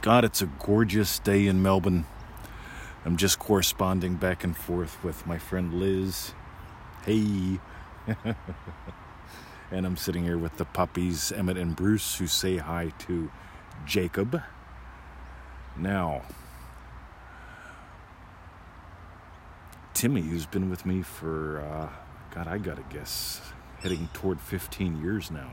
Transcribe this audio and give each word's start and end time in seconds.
God, 0.00 0.24
it's 0.24 0.40
a 0.40 0.46
gorgeous 0.46 1.18
day 1.18 1.46
in 1.46 1.62
Melbourne. 1.62 2.06
I'm 3.04 3.16
just 3.16 3.38
corresponding 3.38 4.14
back 4.14 4.44
and 4.44 4.56
forth 4.56 5.02
with 5.04 5.26
my 5.26 5.38
friend 5.38 5.74
Liz. 5.74 6.32
Hey. 7.04 7.60
and 9.70 9.86
I'm 9.86 9.96
sitting 9.96 10.24
here 10.24 10.38
with 10.38 10.56
the 10.56 10.64
puppies, 10.64 11.32
Emmett 11.32 11.56
and 11.56 11.76
Bruce, 11.76 12.16
who 12.16 12.26
say 12.26 12.56
hi 12.56 12.92
to 13.00 13.30
Jacob. 13.84 14.40
Now, 15.76 16.22
Timmy, 19.94 20.22
who's 20.22 20.46
been 20.46 20.70
with 20.70 20.86
me 20.86 21.02
for, 21.02 21.60
uh, 21.60 21.88
God, 22.34 22.48
I 22.48 22.58
gotta 22.58 22.84
guess, 22.90 23.52
heading 23.80 24.08
toward 24.12 24.40
15 24.40 25.02
years 25.02 25.30
now 25.30 25.50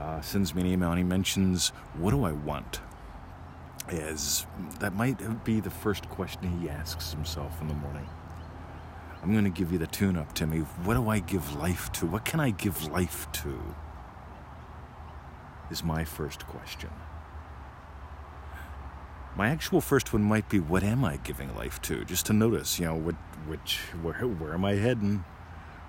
uh, 0.00 0.20
sends 0.22 0.54
me 0.54 0.62
an 0.62 0.66
email 0.66 0.88
and 0.90 0.98
he 0.98 1.04
mentions, 1.04 1.68
What 1.98 2.12
do 2.12 2.24
I 2.24 2.32
want? 2.32 2.80
As 3.88 4.46
that 4.78 4.94
might 4.94 5.44
be 5.44 5.60
the 5.60 5.70
first 5.70 6.08
question 6.08 6.60
he 6.60 6.68
asks 6.68 7.12
himself 7.12 7.60
in 7.60 7.68
the 7.68 7.74
morning. 7.74 8.08
I'm 9.22 9.32
going 9.32 9.44
to 9.44 9.50
give 9.50 9.72
you 9.72 9.78
the 9.78 9.86
tune 9.86 10.16
up, 10.16 10.32
Timmy. 10.32 10.60
What 10.60 10.94
do 10.94 11.08
I 11.10 11.18
give 11.18 11.54
life 11.56 11.92
to? 11.92 12.06
What 12.06 12.24
can 12.24 12.40
I 12.40 12.50
give 12.50 12.90
life 12.90 13.30
to? 13.32 13.60
Is 15.70 15.84
my 15.84 16.04
first 16.04 16.46
question. 16.46 16.90
My 19.36 19.48
actual 19.48 19.80
first 19.80 20.12
one 20.12 20.22
might 20.22 20.48
be, 20.48 20.60
What 20.60 20.82
am 20.82 21.04
I 21.04 21.18
giving 21.18 21.54
life 21.54 21.82
to? 21.82 22.04
Just 22.06 22.26
to 22.26 22.32
notice, 22.32 22.78
you 22.78 22.86
know, 22.86 22.94
what, 22.94 23.16
which, 23.46 23.80
where, 24.02 24.14
where 24.14 24.54
am 24.54 24.64
I 24.64 24.74
heading? 24.76 25.24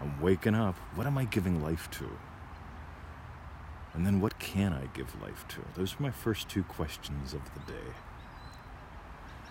I'm 0.02 0.19
waking 0.19 0.55
up. 0.55 0.75
What 0.95 1.07
am 1.07 1.17
I 1.17 1.25
giving 1.25 1.63
life 1.63 1.89
to? 1.91 2.09
And 3.94 4.05
then 4.05 4.22
what 4.22 4.40
can 4.40 4.73
I 4.73 4.86
give 4.94 5.22
life 5.22 5.45
to? 5.50 5.58
Those 5.76 5.95
are 6.00 6.04
my 6.04 6.12
first 6.12 6.48
two 6.48 6.63
questions 6.63 7.34
of 7.34 7.41
the 7.54 7.72
day. 7.72 7.90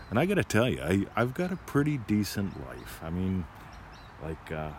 And 0.09 0.19
I 0.19 0.27
gotta 0.27 0.45
tell 0.45 0.69
you, 0.69 0.81
I, 0.83 1.07
I've 1.15 1.35
got 1.35 1.53
a 1.53 1.57
pretty 1.57 1.99
decent 1.99 2.67
life. 2.67 3.01
I 3.03 3.11
mean, 3.11 3.45
like, 4.23 4.51
uh, 4.51 4.71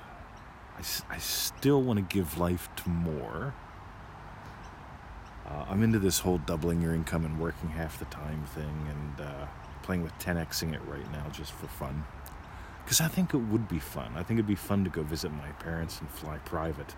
I, 0.78 0.84
I 1.10 1.18
still 1.20 1.82
want 1.82 1.98
to 1.98 2.16
give 2.16 2.38
life 2.38 2.70
to 2.78 2.90
more. 2.90 3.54
Uh, 5.48 5.66
I'm 5.70 5.84
into 5.84 6.00
this 6.00 6.20
whole 6.20 6.38
doubling 6.40 6.82
your 6.82 6.94
income 6.94 7.26
and 7.26 7.40
working 7.40 7.70
half 7.70 8.00
the 8.00 8.06
time 8.06 8.44
thing 8.46 8.88
and 8.90 9.28
uh, 9.28 9.46
playing 9.84 10.04
with 10.04 10.18
10xing 10.20 10.74
it 10.74 10.82
right 10.88 11.10
now 11.12 11.28
just 11.30 11.52
for 11.52 11.68
fun. 11.68 12.04
Because 12.84 13.00
I 13.00 13.08
think 13.08 13.34
it 13.34 13.38
would 13.38 13.68
be 13.68 13.80
fun. 13.80 14.12
I 14.16 14.24
think 14.24 14.38
it'd 14.38 14.48
be 14.48 14.56
fun 14.56 14.84
to 14.84 14.90
go 14.90 15.04
visit 15.04 15.32
my 15.32 15.50
parents 15.60 16.00
and 16.00 16.10
fly 16.10 16.38
private 16.40 16.96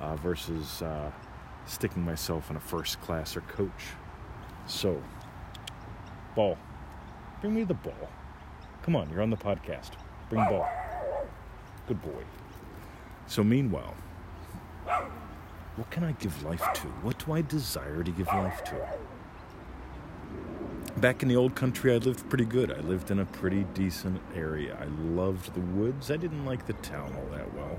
uh, 0.00 0.16
versus 0.16 0.82
uh, 0.82 1.10
sticking 1.66 2.02
myself 2.02 2.50
in 2.50 2.56
a 2.56 2.60
first 2.60 3.00
class 3.00 3.36
or 3.36 3.42
coach. 3.42 3.70
So, 4.66 5.02
ball. 6.34 6.58
Bring 7.40 7.54
me 7.54 7.64
the 7.64 7.74
ball. 7.74 8.08
Come 8.82 8.96
on, 8.96 9.10
you're 9.10 9.22
on 9.22 9.30
the 9.30 9.36
podcast. 9.36 9.90
Bring 10.30 10.44
ball. 10.44 10.68
Good 11.86 12.02
boy. 12.02 12.24
So, 13.26 13.44
meanwhile, 13.44 13.94
what 15.76 15.90
can 15.90 16.04
I 16.04 16.12
give 16.12 16.42
life 16.42 16.72
to? 16.74 16.86
What 17.02 17.24
do 17.24 17.32
I 17.32 17.42
desire 17.42 18.02
to 18.02 18.10
give 18.10 18.28
life 18.28 18.64
to? 18.64 18.88
Back 20.98 21.22
in 21.22 21.28
the 21.28 21.36
old 21.36 21.54
country, 21.54 21.92
I 21.92 21.98
lived 21.98 22.26
pretty 22.30 22.46
good. 22.46 22.72
I 22.72 22.80
lived 22.80 23.10
in 23.10 23.18
a 23.18 23.26
pretty 23.26 23.64
decent 23.74 24.20
area. 24.34 24.78
I 24.80 24.86
loved 25.14 25.52
the 25.52 25.60
woods. 25.60 26.10
I 26.10 26.16
didn't 26.16 26.46
like 26.46 26.66
the 26.66 26.72
town 26.74 27.12
all 27.14 27.36
that 27.36 27.52
well. 27.54 27.78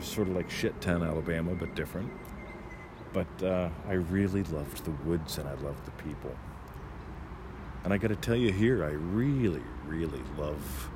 Sort 0.00 0.28
of 0.28 0.34
like 0.34 0.48
shit 0.50 0.80
town, 0.80 1.02
Alabama, 1.02 1.54
but 1.54 1.74
different. 1.74 2.10
But 3.12 3.42
uh, 3.42 3.70
I 3.88 3.94
really 3.94 4.42
loved 4.44 4.84
the 4.84 4.90
woods 5.08 5.38
and 5.38 5.48
I 5.48 5.54
loved 5.54 5.84
the 5.86 5.90
people. 6.02 6.34
And 7.84 7.92
I 7.92 7.96
got 7.96 8.08
to 8.08 8.16
tell 8.16 8.36
you 8.36 8.52
here, 8.52 8.84
I 8.84 8.90
really, 8.90 9.62
really 9.86 10.22
love 10.36 10.90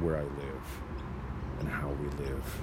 where 0.00 0.16
I 0.16 0.22
live 0.22 0.80
and 1.60 1.68
how 1.68 1.88
we 1.88 2.08
live. 2.24 2.60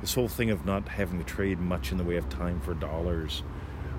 This 0.00 0.14
whole 0.14 0.28
thing 0.28 0.50
of 0.50 0.64
not 0.64 0.88
having 0.88 1.18
to 1.18 1.24
trade 1.24 1.58
much 1.58 1.92
in 1.92 1.98
the 1.98 2.04
way 2.04 2.16
of 2.16 2.28
time 2.28 2.60
for 2.60 2.74
dollars. 2.74 3.42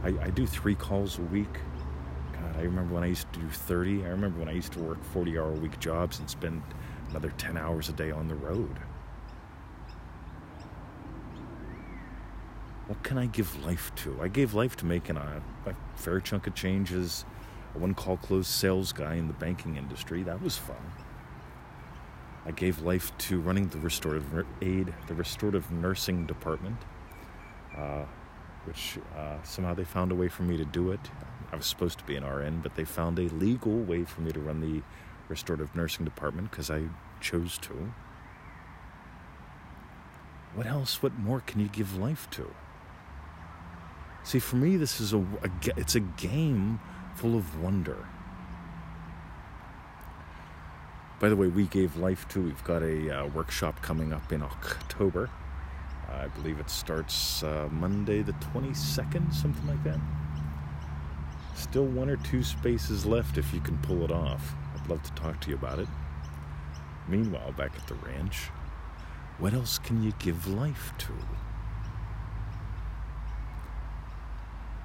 I, 0.04 0.10
I 0.22 0.30
do 0.30 0.48
three 0.48 0.76
calls 0.76 1.20
a 1.20 1.24
week. 1.24 1.60
God, 2.34 2.58
I 2.58 2.62
remember 2.62 2.96
when 2.96 3.04
I 3.04 3.08
used 3.08 3.32
to 3.34 3.40
do 3.40 3.50
30. 3.50 4.06
I 4.06 4.10
remember 4.10 4.40
when 4.40 4.50
I 4.50 4.54
used 4.54 4.74
to 4.74 4.80
work 4.80 5.04
40 5.04 5.38
hour 5.38 5.50
a 5.50 5.60
week 5.60 5.80
jobs 5.80 6.20
and 6.20 6.30
spend 6.30 6.64
another 7.10 7.32
10 7.32 7.58
hours 7.58 7.90
a 7.90 7.94
day 7.94 8.12
on 8.12 8.28
the 8.28 8.36
road. 8.36 8.80
What 12.92 13.04
can 13.04 13.18
I 13.18 13.26
give 13.28 13.64
life 13.66 13.90
to? 14.04 14.20
I 14.22 14.28
gave 14.28 14.54
life 14.54 14.76
to 14.76 14.86
making 14.86 15.16
a, 15.16 15.42
a 15.66 15.74
fair 15.96 16.20
chunk 16.20 16.46
of 16.46 16.56
change 16.56 16.92
as 16.92 17.24
a 17.74 17.80
one 17.80 17.94
call 17.94 18.18
close 18.18 18.50
sales 18.50 18.92
guy 18.92 19.14
in 19.14 19.28
the 19.28 19.34
banking 19.34 19.78
industry. 19.78 20.24
That 20.24 20.42
was 20.42 20.58
fun. 20.58 20.92
I 22.46 22.52
gave 22.52 22.82
life 22.82 23.18
to 23.30 23.40
running 23.40 23.70
the 23.70 23.78
restorative 23.78 24.46
aid, 24.62 24.94
the 25.08 25.14
restorative 25.14 25.72
nursing 25.72 26.26
department, 26.26 26.76
uh, 27.78 28.04
which 28.66 29.00
uh, 29.18 29.42
somehow 29.42 29.74
they 29.74 29.86
found 29.86 30.12
a 30.12 30.16
way 30.16 30.28
for 30.28 30.44
me 30.44 30.58
to 30.58 30.66
do 30.66 30.92
it. 30.92 31.00
I 31.54 31.56
was 31.56 31.68
supposed 31.68 31.98
to 32.00 32.04
be 32.04 32.18
an 32.18 32.26
RN, 32.26 32.60
but 32.60 32.76
they 32.76 32.84
found 32.84 33.20
a 33.20 33.30
legal 33.30 33.78
way 33.78 34.04
for 34.04 34.20
me 34.20 34.34
to 34.34 34.40
run 34.42 34.60
the 34.60 34.82
restorative 35.30 35.74
nursing 35.78 36.04
department 36.04 36.52
because 36.52 36.70
I 36.70 36.90
chose 37.22 37.58
to. 37.60 37.94
What 40.56 40.68
else? 40.68 41.02
What 41.02 41.18
more 41.18 41.40
can 41.40 41.62
you 41.62 41.70
give 41.70 41.96
life 41.96 42.30
to? 42.32 42.54
See, 44.24 44.40
for 44.40 44.56
me, 44.56 44.78
this 44.78 45.02
is 45.02 45.14
a, 45.14 45.18
a 45.18 45.50
it's 45.78 45.96
a 45.96 46.00
game 46.00 46.80
full 47.16 47.36
of 47.36 47.62
wonder. 47.62 48.08
By 51.20 51.30
the 51.30 51.36
way, 51.36 51.48
we 51.48 51.66
gave 51.66 51.98
life 51.98 52.28
to. 52.30 52.42
We've 52.42 52.64
got 52.64 52.82
a 52.84 53.10
uh, 53.10 53.28
workshop 53.28 53.82
coming 53.82 54.14
up 54.14 54.32
in 54.32 54.42
October. 54.42 55.30
I 56.10 56.28
believe 56.28 56.60
it 56.60 56.70
starts 56.70 57.44
uh, 57.44 57.70
Monday 57.72 58.22
the 58.22 58.34
22nd, 58.34 59.34
something 59.34 59.68
like 59.68 59.84
that. 59.84 60.00
Still 61.56 61.86
one 61.86 62.10
or 62.10 62.18
two 62.18 62.44
spaces 62.44 63.06
left 63.06 63.38
if 63.38 63.54
you 63.54 63.62
can 63.62 63.78
pull 63.80 64.04
it 64.04 64.12
off. 64.12 64.56
I'd 64.76 64.90
love 64.90 65.04
to 65.04 65.12
talk 65.14 65.40
to 65.42 65.50
you 65.50 65.56
about 65.56 65.80
it. 65.80 65.88
Meanwhile, 67.08 67.54
back 67.54 67.72
at 67.76 67.88
the 67.88 67.96
ranch, 67.96 68.50
what 69.38 69.54
else 69.54 69.78
can 69.80 70.04
you 70.04 70.14
give 70.20 70.48
life 70.48 70.94
to? 71.00 71.14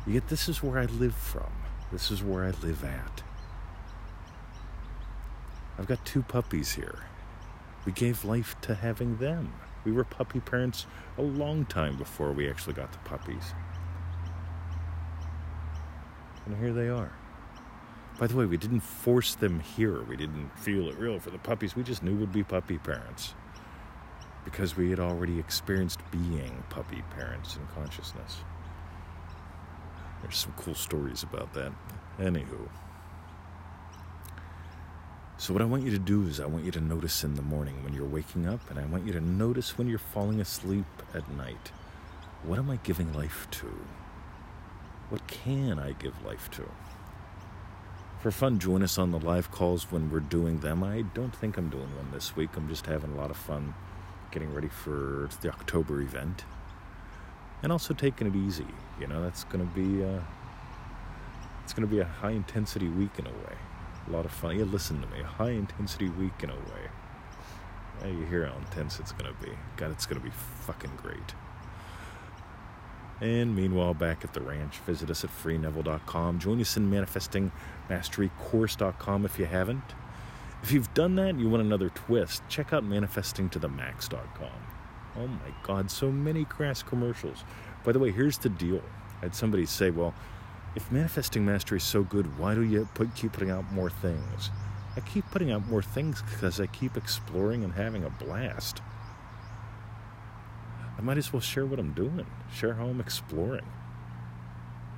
Yet 0.07 0.29
this 0.29 0.49
is 0.49 0.63
where 0.63 0.79
I 0.79 0.85
live 0.85 1.15
from. 1.15 1.51
This 1.91 2.11
is 2.11 2.23
where 2.23 2.45
I 2.45 2.51
live 2.63 2.85
at. 2.85 3.23
I've 5.79 5.87
got 5.87 6.05
two 6.05 6.23
puppies 6.23 6.73
here. 6.73 7.01
We 7.85 7.93
gave 7.93 8.25
life 8.25 8.57
to 8.63 8.75
having 8.75 9.17
them. 9.17 9.53
We 9.85 9.93
were 9.93 10.05
puppy 10.05 10.41
parents 10.41 10.87
a 11.19 11.23
long 11.23 11.65
time 11.67 11.97
before 11.97 12.33
we 12.33 12.49
actually 12.49 12.75
got 12.75 12.93
the 12.93 12.99
puppies. 12.99 13.55
And 16.47 16.57
here 16.57 16.73
they 16.73 16.89
are. 16.89 17.13
By 18.19 18.29
the 18.29 18.37
way, 18.37 18.47
we 18.47 18.57
didn't 18.57 18.81
force 18.81 19.35
them 19.35 19.61
here. 19.61 20.03
We 20.03 20.17
didn't 20.17 20.57
feel 20.59 20.89
it 20.89 20.97
real 20.99 21.19
for 21.19 21.31
the 21.31 21.39
puppies. 21.39 21.77
We 21.77 21.83
just 21.83 22.03
knew 22.03 22.17
we'd 22.17 22.33
be 22.33 22.45
puppy 22.45 22.79
parents 22.79 23.35
because 24.45 24.77
we 24.77 24.89
had 24.91 25.01
already 25.01 25.39
experienced 25.39 26.01
being 26.11 26.63
puppy 26.71 27.03
parents 27.11 27.57
in 27.57 27.67
consciousness. 27.75 28.39
There's 30.23 30.37
some 30.37 30.55
cool 30.57 30.75
stories 30.75 31.23
about 31.23 31.53
that. 31.55 31.73
Anywho. 32.19 32.69
So, 35.39 35.53
what 35.53 35.61
I 35.61 35.67
want 35.67 35.85
you 35.85 35.91
to 35.91 35.99
do 35.99 36.27
is, 36.27 36.41
I 36.41 36.47
want 36.47 36.65
you 36.65 36.71
to 36.73 36.81
notice 36.81 37.23
in 37.23 37.35
the 37.35 37.43
morning 37.43 37.85
when 37.85 37.93
you're 37.93 38.07
waking 38.07 38.49
up, 38.49 38.71
and 38.71 38.79
I 38.79 38.87
want 38.87 39.07
you 39.07 39.13
to 39.13 39.21
notice 39.21 39.77
when 39.77 39.87
you're 39.87 39.99
falling 39.99 40.41
asleep 40.41 40.87
at 41.15 41.31
night. 41.31 41.73
What 42.43 42.59
am 42.59 42.71
I 42.71 42.77
giving 42.77 43.13
life 43.13 43.47
to? 43.53 43.67
What 45.11 45.27
can 45.27 45.79
I 45.79 45.93
give 45.93 46.25
life 46.25 46.51
to? 46.53 46.65
For 48.21 48.31
fun, 48.31 48.59
join 48.59 48.83
us 48.83 48.97
on 48.99 49.11
the 49.11 49.21
live 49.21 49.51
calls 49.51 49.93
when 49.93 50.11
we're 50.11 50.21
doing 50.21 50.61
them. 50.61 50.83
I 50.83 51.03
don't 51.03 51.37
think 51.37 51.59
I'm 51.59 51.69
doing 51.69 51.95
one 51.97 52.11
this 52.13 52.35
week. 52.35 52.57
I'm 52.57 52.69
just 52.69 52.87
having 52.87 53.13
a 53.13 53.17
lot 53.17 53.31
of 53.31 53.37
fun 53.37 53.75
getting 54.33 54.53
ready 54.55 54.69
for 54.69 55.29
the 55.43 55.49
October 55.51 56.01
event 56.01 56.45
and 57.63 57.73
also 57.73 57.95
taking 57.95 58.27
it 58.27 58.37
easy. 58.37 58.67
You 59.01 59.07
know, 59.07 59.23
that's 59.23 59.45
going 59.45 59.67
to 59.67 59.75
be 59.75 60.05
uh, 60.05 60.21
it's 61.65 61.73
going 61.73 61.89
to 61.89 61.93
be 61.93 62.01
a 62.01 62.05
high 62.05 62.31
intensity 62.31 62.89
week 62.89 63.19
in 63.19 63.27
a 63.27 63.31
way. 63.31 63.57
A 64.07 64.11
lot 64.11 64.25
of 64.25 64.31
fun. 64.31 64.57
Yeah, 64.57 64.65
listen 64.65 65.01
to 65.01 65.07
me. 65.09 65.21
A 65.21 65.25
high 65.25 65.51
intensity 65.51 66.09
week 66.09 66.43
in 66.43 66.51
a 66.51 66.55
way. 66.55 66.91
Yeah, 68.03 68.09
you 68.09 68.25
hear 68.27 68.47
how 68.47 68.57
intense 68.57 69.01
it's 69.01 69.13
going 69.13 69.35
to 69.35 69.43
be. 69.43 69.53
God, 69.77 69.91
it's 69.91 70.07
going 70.07 70.21
to 70.21 70.25
be 70.25 70.33
fucking 70.61 70.93
great. 70.97 71.35
And 73.21 73.55
meanwhile, 73.57 73.95
back 73.95 74.25
at 74.25 74.35
the 74.35 74.43
ranch, 74.43 74.79
visit 74.81 75.09
us 75.11 75.25
at 75.25 75.31
freeneville.com. 75.31 76.39
Join 76.39 76.61
us 76.61 76.77
in 76.77 76.91
manifestingmasterycourse.com 76.91 79.25
if 79.25 79.39
you 79.39 79.47
haven't. 79.47 79.95
If 80.63 80.73
you've 80.73 80.93
done 80.95 81.17
that 81.17 81.31
and 81.31 81.41
you 81.41 81.49
want 81.49 81.63
another 81.63 81.89
twist, 81.89 82.43
check 82.49 82.73
out 82.73 82.85
manifestingtothemax.com. 82.85 84.76
Oh 85.19 85.27
my 85.27 85.53
God, 85.63 85.91
so 85.91 86.11
many 86.13 86.45
crass 86.45 86.83
commercials. 86.83 87.45
By 87.85 87.93
the 87.93 87.99
way, 87.99 88.11
here's 88.13 88.39
the 88.39 88.49
deal. 88.51 88.83
I 89.19 89.27
had 89.27 89.35
somebody 89.35 89.67
say, 89.67 89.91
well, 89.91 90.15
If 90.77 90.93
manifesting 90.93 91.45
mastery 91.47 91.79
is 91.79 91.85
so 91.85 92.03
good, 92.05 92.39
why 92.39 92.55
do 92.55 92.63
you 92.63 92.87
put, 92.95 93.15
keep 93.17 93.33
putting 93.33 93.51
out 93.51 93.73
more 93.73 93.91
things? 93.91 94.51
I 94.97 95.01
keep 95.01 95.25
putting 95.31 95.51
out 95.51 95.67
more 95.69 95.83
things 95.83 96.23
because 96.23 96.61
I 96.61 96.67
keep 96.67 96.97
exploring 96.99 97.65
and 97.65 97.73
having 97.75 98.05
a 98.05 98.11
blast. 98.11 98.83
I 100.99 101.01
might 101.03 101.19
as 101.19 101.33
well 101.33 101.41
share 101.41 101.67
what 101.67 101.79
I'm 101.79 101.93
doing, 101.95 102.27
share 102.55 102.75
how 102.75 102.87
I'm 102.87 103.01
exploring. 103.01 103.67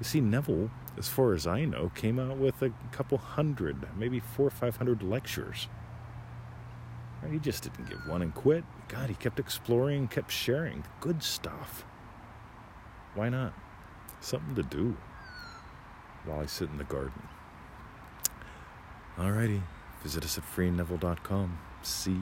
You 0.00 0.04
see, 0.04 0.20
Neville, 0.20 0.70
as 0.98 1.08
far 1.08 1.34
as 1.34 1.46
I 1.46 1.64
know, 1.64 1.90
came 1.94 2.18
out 2.18 2.38
with 2.38 2.62
a 2.62 2.72
couple 2.92 3.18
hundred, 3.18 3.86
maybe 3.96 4.20
four 4.20 4.48
or 4.48 4.50
five 4.50 4.76
hundred 4.78 5.02
lectures. 5.02 5.68
He 7.30 7.38
just 7.38 7.64
didn't 7.64 7.88
give 7.88 8.06
one 8.06 8.22
and 8.22 8.34
quit. 8.34 8.64
God, 8.88 9.08
he 9.08 9.14
kept 9.14 9.38
exploring, 9.38 10.08
kept 10.08 10.30
sharing 10.30 10.84
good 11.00 11.22
stuff. 11.22 11.84
Why 13.14 13.28
not? 13.28 13.52
Something 14.20 14.54
to 14.54 14.62
do 14.62 14.96
while 16.24 16.40
I 16.40 16.46
sit 16.46 16.70
in 16.70 16.78
the 16.78 16.84
garden. 16.84 17.22
Alrighty, 19.16 19.62
visit 20.02 20.24
us 20.24 20.38
at 20.38 20.44
freeneville.com. 20.44 21.58
See 21.82 22.16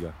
ya. 0.00 0.12